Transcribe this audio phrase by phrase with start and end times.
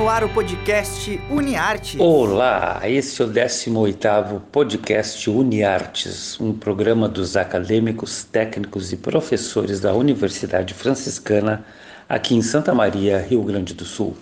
[0.00, 2.00] no ar o podcast UniArtes.
[2.00, 9.92] Olá, esse é o 18º podcast UniArtes, um programa dos acadêmicos, técnicos e professores da
[9.92, 11.66] Universidade Franciscana
[12.08, 14.16] aqui em Santa Maria, Rio Grande do Sul.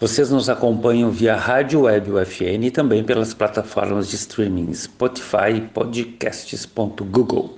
[0.00, 7.54] Vocês nos acompanham via Rádio Web UFN e também pelas plataformas de streaming Spotify podcasts.google.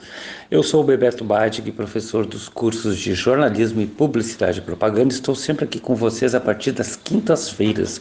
[0.50, 5.14] Eu sou o Bebeto Badig, professor dos cursos de jornalismo e publicidade e propaganda.
[5.14, 8.00] Estou sempre aqui com vocês a partir das quintas-feiras,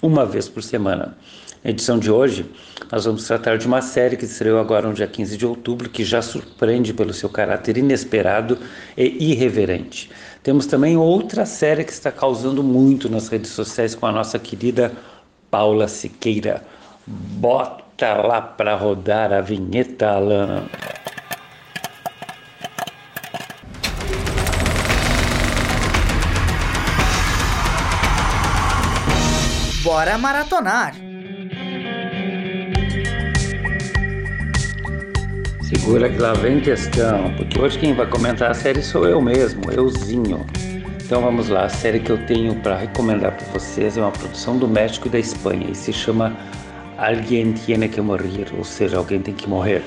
[0.00, 1.14] uma vez por semana.
[1.62, 2.46] Na edição de hoje,
[2.90, 6.04] nós vamos tratar de uma série que estreou agora no dia 15 de outubro, que
[6.04, 8.58] já surpreende pelo seu caráter inesperado
[8.96, 10.10] e irreverente.
[10.44, 14.92] Temos também outra série que está causando muito nas redes sociais com a nossa querida
[15.50, 16.62] Paula Siqueira.
[17.06, 20.64] Bota lá para rodar a vinheta, Alan.
[29.82, 31.13] Bora maratonar!
[35.76, 39.70] Segura que lá vem questão, porque hoje quem vai comentar a série sou eu mesmo,
[39.70, 40.46] euzinho.
[41.04, 44.56] Então vamos lá, a série que eu tenho para recomendar para vocês é uma produção
[44.56, 46.32] do México e da Espanha e se chama
[46.96, 49.82] Alguien tiene que morir, ou seja, alguém tem que morrer.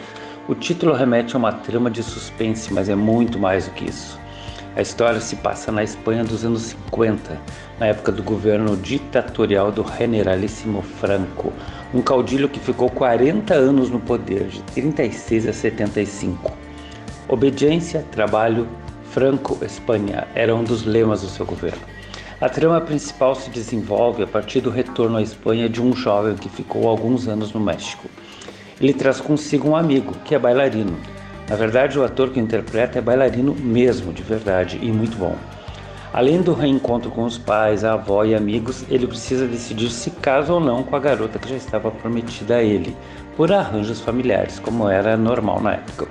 [0.47, 4.19] O título remete a uma trama de suspense, mas é muito mais do que isso.
[4.75, 7.39] A história se passa na Espanha dos anos 50,
[7.79, 11.53] na época do governo ditatorial do Generalíssimo Franco,
[11.93, 16.51] um caudilho que ficou 40 anos no poder, de 36 a 75.
[17.27, 18.67] Obediência, trabalho,
[19.11, 21.81] Franco, Espanha era um dos lemas do seu governo.
[22.39, 26.49] A trama principal se desenvolve a partir do retorno à Espanha de um jovem que
[26.49, 28.07] ficou alguns anos no México.
[28.79, 30.95] Ele traz consigo um amigo, que é bailarino,
[31.49, 35.35] na verdade, o ator que interpreta é bailarino mesmo, de verdade, e muito bom.
[36.13, 40.53] Além do reencontro com os pais, a avó e amigos, ele precisa decidir se casa
[40.53, 42.95] ou não com a garota que já estava prometida a ele,
[43.35, 46.07] por arranjos familiares, como era normal na época.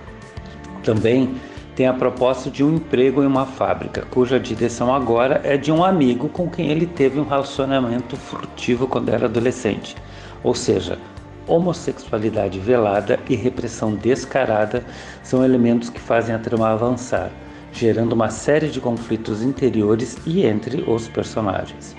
[0.85, 1.35] Também
[1.75, 5.85] tem a proposta de um emprego em uma fábrica, cuja direção agora é de um
[5.85, 9.97] amigo com quem ele teve um relacionamento furtivo quando era adolescente.
[10.43, 10.99] Ou seja,
[11.47, 14.85] homossexualidade velada e repressão descarada
[15.23, 17.31] são elementos que fazem a trama avançar,
[17.77, 21.95] gerando uma série de conflitos interiores e entre os personagens.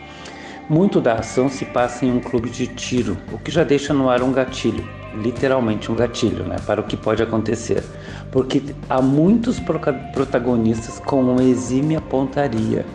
[0.68, 4.10] Muito da ação se passa em um clube de tiro, o que já deixa no
[4.10, 4.84] ar um gatilho,
[5.16, 7.84] literalmente um gatilho, né, para o que pode acontecer,
[8.32, 12.86] porque há muitos protagonistas com uma exímia pontaria,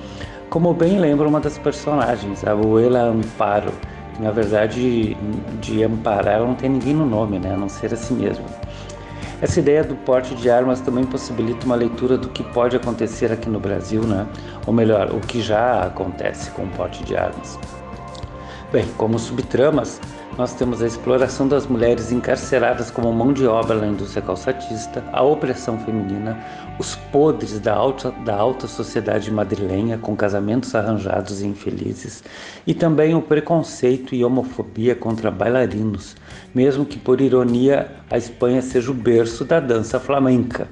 [0.50, 3.72] como bem lembra uma das personagens, a Abuela Amparo,
[4.20, 5.16] na verdade,
[5.62, 7.54] de amparar não tem ninguém no nome, né?
[7.54, 8.44] a não ser assim mesmo.
[9.43, 13.49] Essa ideia do porte de armas também possibilita uma leitura do que pode acontecer aqui
[13.49, 14.25] no Brasil, né?
[14.65, 17.59] ou melhor, o que já acontece com o porte de armas.
[18.71, 20.01] Bem, como subtramas,
[20.38, 25.22] nós temos a exploração das mulheres encarceradas como mão de obra na indústria calçatista, a
[25.22, 26.38] opressão feminina,
[26.78, 32.25] os podres da alta, da alta sociedade madrilenha com casamentos arranjados e infelizes,
[32.66, 36.16] e também o preconceito e homofobia contra bailarinos,
[36.54, 40.66] mesmo que por ironia a Espanha seja o berço da dança flamenca.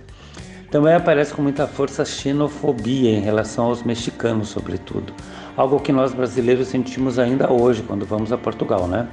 [0.70, 5.12] Também aparece com muita força a xenofobia em relação aos mexicanos, sobretudo,
[5.56, 9.08] algo que nós brasileiros sentimos ainda hoje quando vamos a Portugal, né?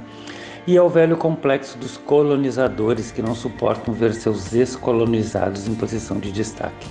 [0.68, 6.30] E ao velho complexo dos colonizadores que não suportam ver seus ex-colonizados em posição de
[6.30, 6.86] destaque.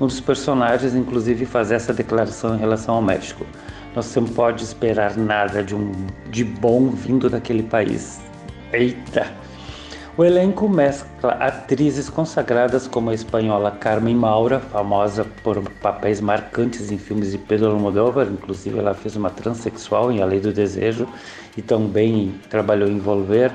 [0.00, 3.46] Um dos personagens, inclusive, faz essa declaração em relação ao México.
[3.94, 5.92] Nós não pode esperar nada de, um,
[6.28, 8.20] de bom vindo daquele país.
[8.72, 9.39] Eita!
[10.20, 16.98] O elenco mescla atrizes consagradas como a espanhola Carmen Maura, famosa por papéis marcantes em
[16.98, 21.08] filmes de Pedro Almodóvar, inclusive ela fez uma transexual em A Lei do Desejo
[21.56, 23.50] e também trabalhou em Volver.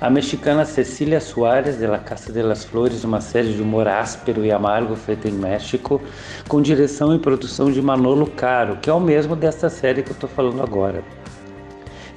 [0.00, 4.44] A mexicana Cecília Soares, de La Casa de las Flores, uma série de humor áspero
[4.44, 6.00] e amargo feita em México,
[6.46, 10.14] com direção e produção de Manolo Caro, que é o mesmo desta série que eu
[10.14, 11.02] estou falando agora.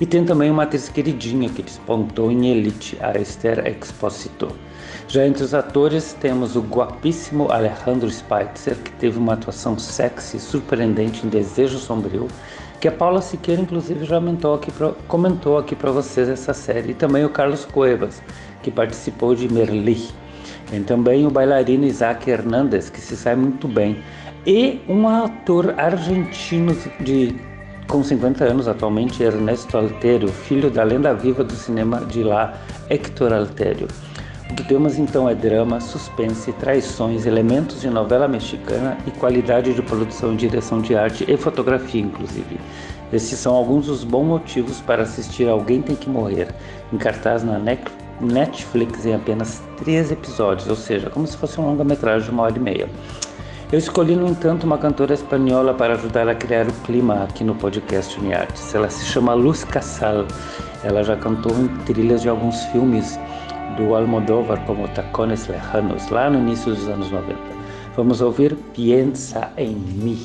[0.02, 4.48] E tem também uma atriz queridinha que despontou em Elite, a Esther Exposito.
[5.08, 11.24] Já entre os atores temos o guapíssimo Alejandro Spitzer, que teve uma atuação sexy surpreendente
[11.24, 12.28] em Desejo Sombrio,
[12.80, 14.20] que a Paula Siqueira inclusive já
[14.56, 18.24] aqui pra, comentou aqui para vocês essa série, e também o Carlos Cuevas,
[18.64, 20.10] que participou de Merli.
[20.72, 24.02] Tem também o bailarino Isaac Hernandes, que se sai muito bem,
[24.48, 27.51] e um ator argentino de
[27.92, 32.54] com 50 anos atualmente, Ernesto Altério, filho da lenda viva do cinema de lá,
[32.90, 33.86] Hector Altério.
[34.50, 39.82] O que temos então é drama, suspense, traições, elementos de novela mexicana e qualidade de
[39.82, 42.62] produção, direção de arte e fotografia, inclusive.
[43.12, 46.48] Esses são alguns dos bons motivos para assistir Alguém Tem Que Morrer,
[46.94, 47.60] em cartaz na
[48.22, 52.56] Netflix em apenas três episódios, ou seja, como se fosse um longa-metragem de uma hora
[52.56, 52.90] e meia.
[53.72, 57.56] Eu escolhi, no entanto, uma cantora espanhola para ajudar a criar o clima aqui no
[57.56, 58.76] podcast Uniartes.
[58.76, 60.26] Ela se chama Luz Casal.
[60.84, 63.18] Ela já cantou em trilhas de alguns filmes
[63.78, 67.40] do Almodóvar, como Tacones Lejanos, lá no início dos anos 90.
[67.96, 70.20] Vamos ouvir Piensa em mim.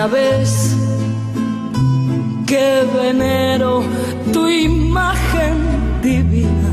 [0.00, 0.74] Ya ves
[2.46, 3.82] que venero
[4.32, 5.56] tu imagen
[6.00, 6.70] divina.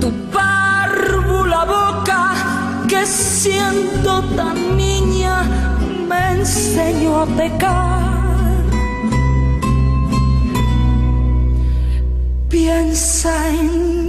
[0.00, 2.22] Tu párvula boca
[2.86, 5.42] que siendo tan niña
[6.08, 8.62] me enseñó a pecar.
[12.48, 14.07] Piensa en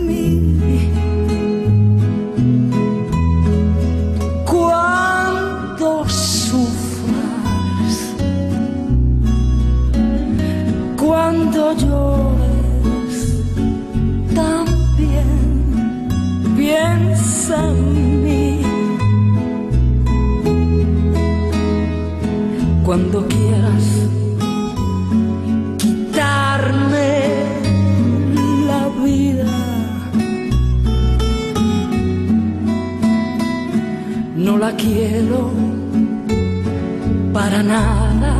[37.40, 38.32] para nada,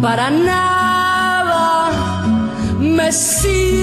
[0.00, 1.90] para nada
[2.78, 3.77] me sirve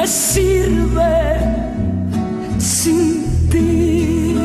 [0.07, 1.15] me sirve
[2.59, 4.37] sin ti.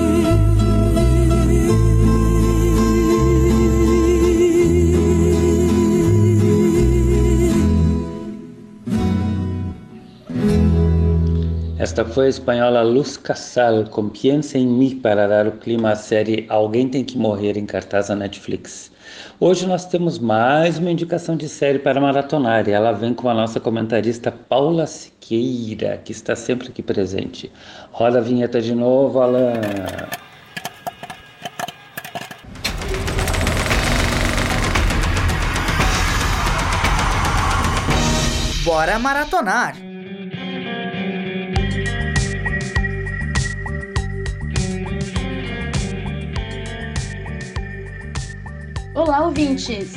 [11.77, 15.95] Esta foi a espanhola Luz Casal com Piensa em mim para dar o clima à
[15.95, 18.90] série Alguém Tem Que Morrer em cartaz na Netflix.
[19.39, 23.33] Hoje nós temos mais uma indicação de série para maratonar e ela vem com a
[23.33, 27.51] nossa comentarista Paula Siqueira, que está sempre aqui presente.
[27.91, 29.53] Roda a vinheta de novo, Alan.
[38.63, 39.90] Bora maratonar!
[49.03, 49.93] Olá, ouvintes!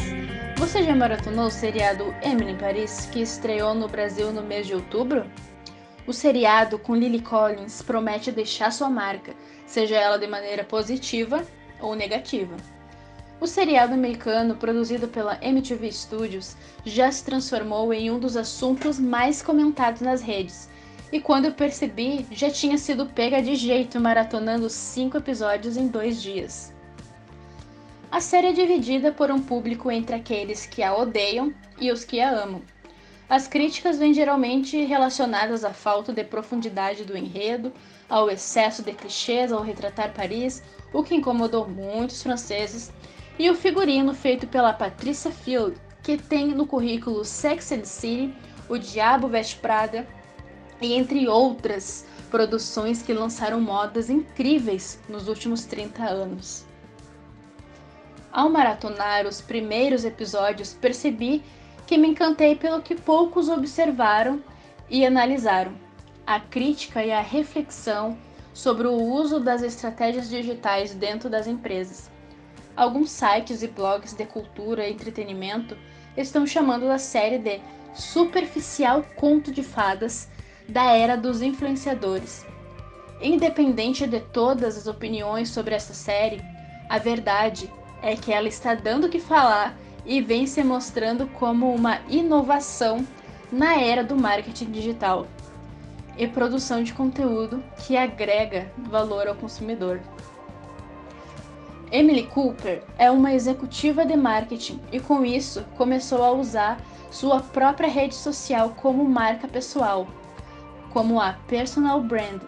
[0.56, 4.74] Você já maratonou o seriado Emily em Paris, que estreou no Brasil no mês de
[4.74, 5.26] outubro?
[6.06, 9.34] O seriado com Lily Collins promete deixar sua marca,
[9.66, 11.44] seja ela de maneira positiva
[11.82, 12.56] ou negativa.
[13.38, 19.42] O seriado americano, produzido pela MTV Studios, já se transformou em um dos assuntos mais
[19.42, 20.70] comentados nas redes,
[21.12, 26.22] e quando eu percebi, já tinha sido pega de jeito maratonando cinco episódios em dois
[26.22, 26.73] dias.
[28.14, 32.20] A série é dividida por um público entre aqueles que a odeiam e os que
[32.20, 32.62] a amam.
[33.28, 37.72] As críticas vêm geralmente relacionadas à falta de profundidade do enredo,
[38.08, 42.92] ao excesso de clichês ao retratar Paris, o que incomodou muitos franceses,
[43.36, 48.32] e o figurino feito pela Patricia Field, que tem no currículo Sex and City,
[48.68, 50.06] O Diabo Veste Prada,
[50.80, 56.64] e entre outras produções que lançaram modas incríveis nos últimos 30 anos.
[58.34, 61.40] Ao maratonar os primeiros episódios, percebi
[61.86, 64.42] que me encantei pelo que poucos observaram
[64.90, 65.72] e analisaram:
[66.26, 68.18] a crítica e a reflexão
[68.52, 72.10] sobre o uso das estratégias digitais dentro das empresas.
[72.76, 75.78] Alguns sites e blogs de cultura e entretenimento
[76.16, 77.60] estão chamando a série de
[77.94, 80.28] superficial conto de fadas
[80.68, 82.44] da era dos influenciadores.
[83.22, 86.42] Independente de todas as opiniões sobre essa série,
[86.88, 87.70] a verdade
[88.04, 93.04] é que ela está dando o que falar e vem se mostrando como uma inovação
[93.50, 95.26] na era do marketing digital
[96.18, 100.00] e produção de conteúdo que agrega valor ao consumidor.
[101.90, 106.78] Emily Cooper é uma executiva de marketing e, com isso, começou a usar
[107.10, 110.06] sua própria rede social como marca pessoal,
[110.92, 112.42] como a Personal Brand,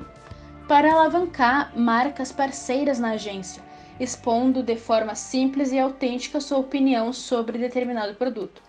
[0.69, 3.66] para alavancar marcas parceiras na agência
[3.99, 8.63] expondo de forma simples e autêntica sua opinião sobre determinado produto.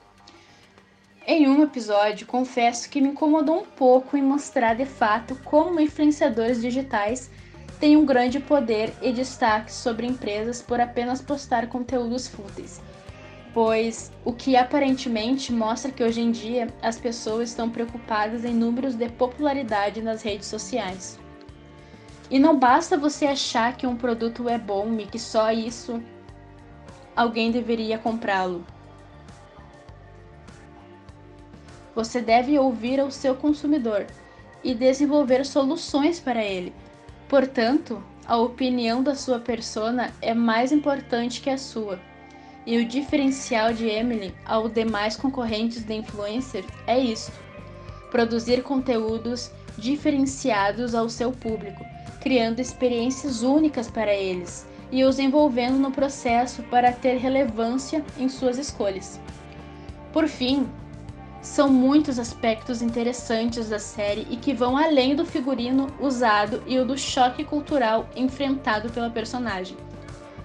[1.26, 6.62] Em um episódio, confesso que me incomodou um pouco em mostrar de fato como influenciadores
[6.62, 7.30] digitais
[7.82, 12.82] têm um grande poder e destaque sobre empresas por apenas postar conteúdos fúteis,
[13.54, 18.96] pois o que aparentemente mostra que hoje em dia as pessoas estão preocupadas em números
[18.96, 21.20] de popularidade nas redes sociais.
[22.30, 26.02] E não basta você achar que um produto é bom e que só isso
[27.16, 28.66] alguém deveria comprá-lo.
[31.96, 34.06] Você deve ouvir ao seu consumidor
[34.64, 36.74] e desenvolver soluções para ele.
[37.30, 41.98] Portanto, a opinião da sua persona é mais importante que a sua.
[42.66, 47.32] E o diferencial de Emily ao demais concorrentes de influencer é isto:
[48.12, 51.86] produzir conteúdos diferenciados ao seu público
[52.20, 58.58] criando experiências únicas para eles e os envolvendo no processo para ter relevância em suas
[58.58, 59.20] escolhas.
[60.14, 60.68] Por fim,
[61.42, 66.86] são muitos aspectos interessantes da série e que vão além do figurino usado e o
[66.86, 69.78] do choque cultural enfrentado pela personagem.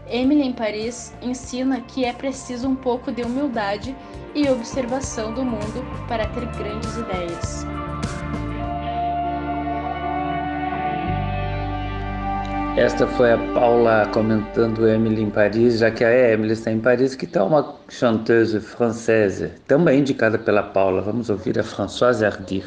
[0.08, 3.96] Emily em Paris ensina que é preciso um pouco de humildade
[4.34, 7.81] e observação do mundo para ter grandes ideias.
[12.76, 17.14] Esta foi a Paula comentando Emily em Paris, já que a Emily está em Paris,
[17.14, 21.02] que está uma chanteuse francesa, também indicada pela Paula.
[21.02, 22.64] Vamos ouvir a Françoise Hardy.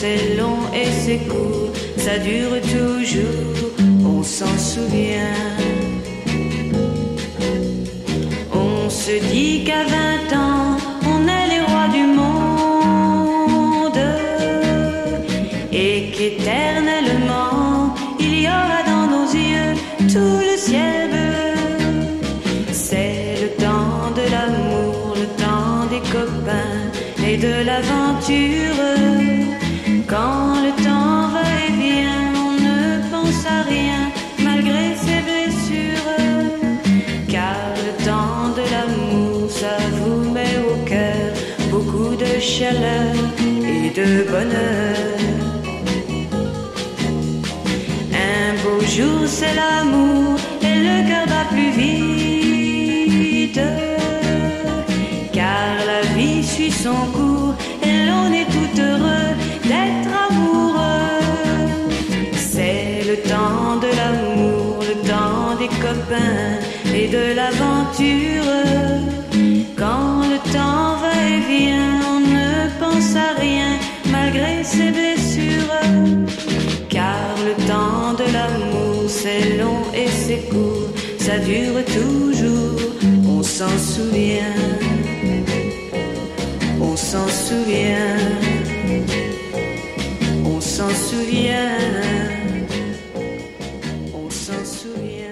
[0.00, 3.70] C'est long et c'est court, ça dure toujours,
[4.06, 5.42] on s'en souvient.
[8.54, 10.76] On se dit qu'à 20 ans,
[11.12, 14.00] on est les rois du monde
[15.72, 19.74] et qu'éternellement, il y aura dans nos yeux
[20.12, 21.56] tout le ciel bleu.
[22.70, 26.86] C'est le temps de l'amour, le temps des copains
[27.26, 29.47] et de l'aventure.
[30.08, 34.10] Quand le temps va et vient, on ne pense à rien
[34.42, 36.16] malgré ses blessures.
[37.28, 41.28] Car le temps de l'amour, ça vous met au cœur
[41.70, 43.12] beaucoup de chaleur
[43.62, 44.96] et de bonheur.
[48.12, 50.37] Un beau jour, c'est l'amour
[67.34, 68.52] l'aventure.
[69.76, 73.70] Quand le temps va et vient, on ne pense à rien
[74.10, 75.78] malgré ses blessures.
[76.88, 82.80] Car le temps de l'amour, c'est long et c'est court, ça dure toujours,
[83.28, 84.56] on s'en souvient.
[86.80, 88.16] On s'en souvient,
[90.44, 91.76] on s'en souvient,
[94.14, 95.27] on s'en souvient,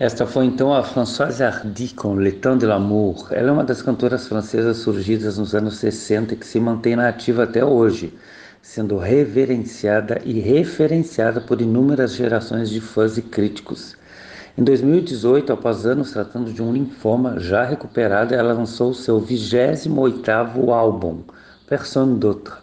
[0.00, 3.28] Esta foi então a Françoise Hardy com Le Temps de l'Amour.
[3.32, 7.42] Ela é uma das cantoras francesas surgidas nos anos 60 que se mantém na ativa
[7.42, 8.14] até hoje,
[8.62, 13.94] sendo reverenciada e referenciada por inúmeras gerações de fãs e críticos.
[14.56, 21.24] Em 2018, após anos tratando de um linfoma já recuperado, ela lançou seu 28º álbum,
[21.66, 22.54] Personne d'autre.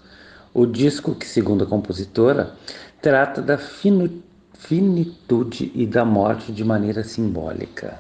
[0.56, 2.56] O disco, que segundo a compositora,
[3.00, 4.24] trata da finu
[4.59, 7.99] finitude e da morte de maneira simbólica.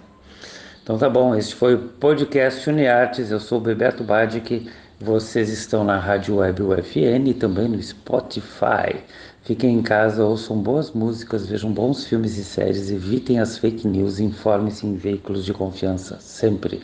[0.83, 5.83] Então tá bom, este foi o podcast UniArtes, eu sou o Bebeto Badic, vocês estão
[5.83, 9.03] na Rádio Web UFN e também no Spotify.
[9.43, 14.19] Fiquem em casa, ouçam boas músicas, vejam bons filmes e séries, evitem as fake news,
[14.19, 16.81] informe-se em veículos de confiança, sempre.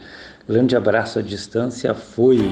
[0.48, 2.52] Grande abraço à distância, fui!